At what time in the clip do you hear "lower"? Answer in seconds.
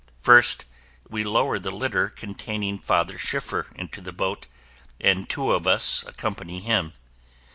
1.23-1.59